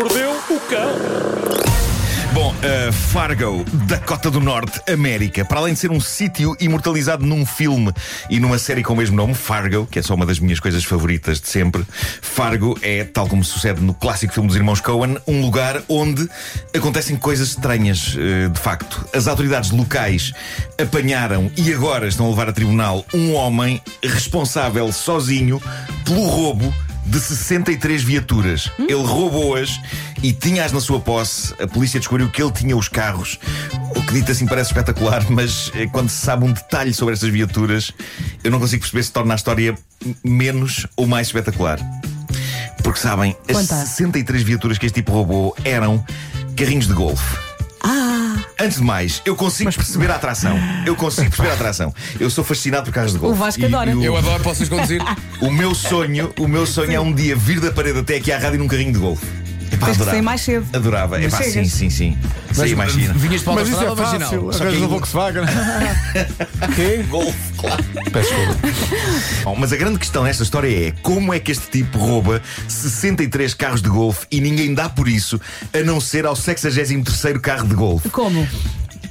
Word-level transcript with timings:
o 0.00 0.60
cão. 0.68 0.94
Bom, 2.32 2.54
uh, 2.54 2.92
Fargo, 2.92 3.64
Dakota 3.88 4.30
do 4.30 4.38
Norte, 4.38 4.80
América. 4.88 5.44
Para 5.44 5.58
além 5.58 5.74
de 5.74 5.80
ser 5.80 5.90
um 5.90 5.98
sítio 5.98 6.56
imortalizado 6.60 7.26
num 7.26 7.44
filme 7.44 7.92
e 8.30 8.38
numa 8.38 8.58
série 8.58 8.84
com 8.84 8.92
o 8.92 8.96
mesmo 8.96 9.16
nome, 9.16 9.34
Fargo, 9.34 9.88
que 9.90 9.98
é 9.98 10.02
só 10.02 10.14
uma 10.14 10.24
das 10.24 10.38
minhas 10.38 10.60
coisas 10.60 10.84
favoritas 10.84 11.40
de 11.40 11.48
sempre, 11.48 11.84
Fargo 12.22 12.78
é, 12.80 13.02
tal 13.02 13.26
como 13.26 13.42
sucede 13.42 13.80
no 13.80 13.92
clássico 13.92 14.32
filme 14.32 14.46
dos 14.46 14.56
irmãos 14.56 14.80
Coen, 14.80 15.18
um 15.26 15.40
lugar 15.40 15.82
onde 15.88 16.28
acontecem 16.72 17.16
coisas 17.16 17.48
estranhas, 17.48 18.14
uh, 18.14 18.50
de 18.50 18.60
facto. 18.60 19.04
As 19.12 19.26
autoridades 19.26 19.72
locais 19.72 20.32
apanharam 20.80 21.50
e 21.56 21.72
agora 21.72 22.06
estão 22.06 22.26
a 22.26 22.30
levar 22.30 22.48
a 22.48 22.52
tribunal 22.52 23.04
um 23.12 23.34
homem 23.34 23.82
responsável 24.02 24.92
sozinho 24.92 25.60
pelo 26.04 26.24
roubo 26.26 26.72
de 27.08 27.18
63 27.18 28.02
viaturas. 28.02 28.70
Hum? 28.78 28.86
Ele 28.88 29.02
roubou-as 29.02 29.80
e 30.22 30.32
tinha-as 30.32 30.72
na 30.72 30.80
sua 30.80 31.00
posse. 31.00 31.54
A 31.60 31.66
polícia 31.66 31.98
descobriu 31.98 32.28
que 32.28 32.42
ele 32.42 32.52
tinha 32.52 32.76
os 32.76 32.88
carros. 32.88 33.38
O 33.96 34.02
que 34.02 34.12
dito 34.12 34.30
assim 34.30 34.46
parece 34.46 34.70
espetacular, 34.70 35.24
mas 35.30 35.72
eh, 35.74 35.86
quando 35.86 36.08
se 36.08 36.24
sabe 36.24 36.44
um 36.44 36.52
detalhe 36.52 36.92
sobre 36.92 37.14
estas 37.14 37.30
viaturas, 37.30 37.92
eu 38.44 38.50
não 38.50 38.60
consigo 38.60 38.82
perceber 38.82 39.02
se 39.02 39.12
torna 39.12 39.34
a 39.34 39.36
história 39.36 39.76
menos 40.22 40.86
ou 40.96 41.06
mais 41.06 41.28
espetacular. 41.28 41.78
Porque 42.82 43.00
sabem, 43.00 43.36
as 43.48 43.56
Quanta? 43.56 43.86
63 43.86 44.42
viaturas 44.42 44.78
que 44.78 44.86
este 44.86 44.96
tipo 44.96 45.12
roubou 45.12 45.56
eram 45.64 46.04
carrinhos 46.56 46.86
de 46.86 46.94
golfe. 46.94 47.47
Antes 48.68 48.80
de 48.80 48.84
mais, 48.84 49.22
eu 49.24 49.34
consigo 49.34 49.72
perceber 49.72 50.10
a 50.10 50.16
atração. 50.16 50.54
Eu 50.84 50.94
consigo 50.94 51.30
perceber 51.30 51.48
a 51.48 51.54
atração. 51.54 51.94
Eu 52.20 52.28
sou 52.28 52.44
fascinado 52.44 52.84
por 52.84 52.92
carros 52.92 53.14
de 53.14 53.18
golfe. 53.18 53.34
O 53.34 53.38
Vasco 53.38 53.62
E- 53.62 53.64
adora. 53.64 53.90
e 53.90 53.94
o- 53.94 54.04
Eu 54.04 54.14
adoro, 54.14 54.42
posso 54.42 54.68
conduzir. 54.68 55.00
o 55.40 55.50
meu 55.50 55.74
sonho, 55.74 56.34
o 56.38 56.46
meu 56.46 56.66
sonho 56.66 56.92
é 56.92 57.00
um 57.00 57.10
dia 57.10 57.34
vir 57.34 57.60
da 57.60 57.72
parede 57.72 57.98
até 58.00 58.16
aqui 58.16 58.30
à 58.30 58.38
rádio 58.38 58.58
num 58.58 58.68
carrinho 58.68 58.92
de 58.92 58.98
golfe. 58.98 59.24
Epá, 59.78 59.86
Tens 59.86 59.96
que 59.96 60.02
adorava. 60.02 60.10
sair 60.10 60.22
mais 60.22 60.40
cedo. 60.40 60.66
Adorava. 60.76 61.18
Mas 61.18 61.32
Epá, 61.32 61.42
sim, 61.44 61.52
chegas. 61.52 61.72
sim, 61.72 61.90
sim. 61.90 62.18
Saí 62.52 62.74
mais 62.74 62.92
cedo. 62.92 63.18
vinhas 63.18 63.42
para 63.42 63.52
a 63.52 63.56
Mas 63.56 63.68
isso 63.68 63.82
é 63.82 63.96
fácil. 63.96 64.52
Só 64.52 64.58
que 64.58 64.62
Arranjas 64.64 64.82
um 64.82 64.88
Volkswagen. 64.88 65.42
Quê? 66.74 67.04
Golfe, 67.08 67.52
claro. 67.56 67.84
Peço 68.12 68.34
desculpa. 68.34 68.68
Bom, 69.44 69.56
mas 69.56 69.72
a 69.72 69.76
grande 69.76 69.98
questão 69.98 70.24
nesta 70.24 70.42
história 70.42 70.88
é 70.88 70.92
como 71.02 71.32
é 71.32 71.38
que 71.40 71.52
este 71.52 71.68
tipo 71.70 71.98
rouba 71.98 72.42
63 72.66 73.54
carros 73.54 73.80
de 73.82 73.88
golfe 73.88 74.26
e 74.30 74.40
ninguém 74.40 74.74
dá 74.74 74.88
por 74.88 75.08
isso 75.08 75.40
a 75.72 75.82
não 75.84 76.00
ser 76.00 76.26
ao 76.26 76.34
63º 76.34 77.38
carro 77.40 77.66
de 77.68 77.74
golfe. 77.74 78.08
Como? 78.10 78.46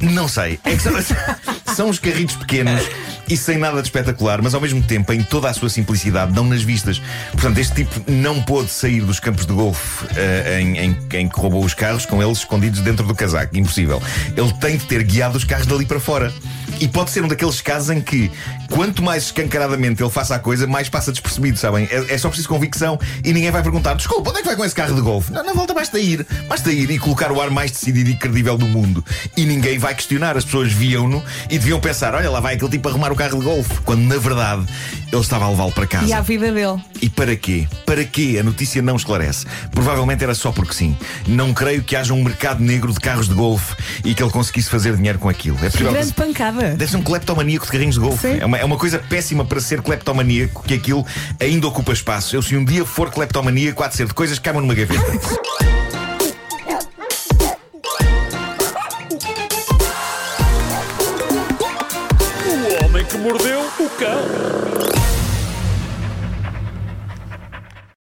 Não 0.00 0.26
sei. 0.28 0.58
É 0.64 0.76
que 0.76 0.82
são, 0.82 0.92
são 1.74 1.88
uns 1.88 1.98
carritos 1.98 2.36
pequenos 2.36 2.82
e 3.28 3.36
sem 3.36 3.56
nada 3.56 3.80
de 3.80 3.88
espetacular, 3.88 4.42
mas 4.42 4.54
ao 4.54 4.60
mesmo 4.60 4.82
tempo, 4.82 5.12
em 5.12 5.22
toda 5.22 5.48
a 5.48 5.54
sua 5.54 5.68
simplicidade, 5.68 6.32
dão 6.32 6.44
nas 6.44 6.62
vistas. 6.62 7.00
Portanto, 7.32 7.58
este 7.58 7.74
tipo 7.84 8.10
não 8.10 8.42
pôde 8.42 8.68
sair 8.70 9.00
dos 9.00 9.18
campos 9.20 9.46
de 9.46 9.52
golfe 9.52 10.06
eh, 10.16 10.60
em, 10.60 10.78
em- 10.78 10.98
em 11.14 11.28
que 11.28 11.38
roubou 11.40 11.64
os 11.64 11.72
carros 11.74 12.04
com 12.04 12.22
eles 12.22 12.38
escondidos 12.38 12.80
dentro 12.80 13.06
do 13.06 13.14
casaco. 13.14 13.56
Impossível. 13.56 14.02
Ele 14.36 14.52
tem 14.54 14.76
de 14.76 14.84
ter 14.86 15.02
guiado 15.04 15.36
os 15.38 15.44
carros 15.44 15.66
dali 15.66 15.86
para 15.86 16.00
fora. 16.00 16.32
E 16.80 16.88
pode 16.88 17.10
ser 17.10 17.22
um 17.24 17.28
daqueles 17.28 17.60
casos 17.60 17.90
em 17.90 18.00
que, 18.00 18.30
quanto 18.70 19.02
mais 19.02 19.24
escancaradamente 19.24 20.02
ele 20.02 20.10
faça 20.10 20.34
a 20.34 20.38
coisa, 20.38 20.66
mais 20.66 20.88
passa 20.88 21.12
despercebido, 21.12 21.58
sabem? 21.58 21.88
É, 21.90 22.14
é 22.14 22.18
só 22.18 22.28
preciso 22.28 22.48
convicção 22.48 22.98
e 23.24 23.32
ninguém 23.32 23.50
vai 23.50 23.62
perguntar: 23.62 23.94
desculpa, 23.94 24.30
onde 24.30 24.40
é 24.40 24.42
que 24.42 24.48
vai 24.48 24.56
com 24.56 24.64
esse 24.64 24.74
carro 24.74 24.94
de 24.94 25.00
golfe? 25.00 25.32
Não, 25.32 25.44
na 25.44 25.52
volta 25.52 25.72
basta 25.74 25.98
ir, 25.98 26.26
basta 26.48 26.72
ir 26.72 26.90
e 26.90 26.98
colocar 26.98 27.30
o 27.30 27.40
ar 27.40 27.50
mais 27.50 27.70
decidido 27.70 28.10
e 28.10 28.16
credível 28.16 28.56
do 28.58 28.66
mundo. 28.66 29.04
E 29.36 29.44
ninguém 29.44 29.78
vai 29.78 29.94
questionar. 29.94 30.36
As 30.36 30.44
pessoas 30.44 30.72
viam-no 30.72 31.22
e 31.48 31.58
deviam 31.58 31.80
pensar: 31.80 32.14
olha, 32.14 32.30
lá 32.30 32.40
vai 32.40 32.54
aquele 32.54 32.70
tipo 32.70 32.88
arrumar 32.88 33.12
o 33.12 33.16
carro 33.16 33.38
de 33.38 33.44
golfe. 33.44 33.80
Quando 33.84 34.02
na 34.02 34.16
verdade 34.16 34.66
ele 35.12 35.20
estava 35.20 35.44
a 35.44 35.50
levá-lo 35.50 35.72
para 35.72 35.86
casa. 35.86 36.06
E 36.06 36.12
a 36.12 36.20
vida 36.20 36.50
dele. 36.50 36.82
E 37.00 37.08
para 37.08 37.36
quê? 37.36 37.68
Para 37.84 38.04
quê? 38.04 38.38
A 38.40 38.42
notícia 38.42 38.80
não 38.80 38.96
esclarece. 38.96 39.46
Provavelmente 39.70 40.24
era 40.24 40.34
só 40.34 40.50
porque 40.50 40.72
sim. 40.72 40.96
Não 41.26 41.52
creio 41.52 41.82
que 41.82 41.94
haja 41.94 42.14
um 42.14 42.22
mercado 42.22 42.62
negro 42.62 42.92
de 42.92 42.98
carros 42.98 43.28
de 43.28 43.34
golfe 43.34 43.74
e 44.04 44.14
que 44.14 44.22
ele 44.22 44.30
conseguisse 44.30 44.70
fazer 44.70 44.96
dinheiro 44.96 45.18
com 45.18 45.28
aquilo. 45.28 45.58
É 45.58 45.68
possível 45.68 45.92
Grande 45.92 46.12
pancada. 46.14 46.61
Deve 46.70 46.90
ser 46.90 46.96
um 46.96 47.02
cleptomaníaco 47.02 47.66
de 47.66 47.72
carrinhos 47.72 47.94
de 47.96 48.00
golfe. 48.00 48.38
É 48.40 48.46
uma, 48.46 48.58
é 48.58 48.64
uma 48.64 48.76
coisa 48.76 48.98
péssima 48.98 49.44
para 49.44 49.60
ser 49.60 49.82
cleptomaníaco 49.82 50.62
que 50.62 50.74
aquilo 50.74 51.04
ainda 51.40 51.66
ocupa 51.66 51.92
espaço. 51.92 52.36
Eu, 52.36 52.42
se 52.42 52.56
um 52.56 52.64
dia 52.64 52.84
for 52.84 53.10
cleptomaníaco, 53.10 53.82
há 53.82 53.88
de 53.88 53.96
ser 53.96 54.06
de 54.06 54.14
coisas 54.14 54.38
que 54.38 54.44
cabem 54.44 54.60
numa 54.60 54.74
gaveta. 54.74 55.02
O 62.46 62.84
homem 62.84 63.04
que 63.04 63.18
mordeu 63.18 63.60
o 63.60 63.90
cão. 63.98 64.91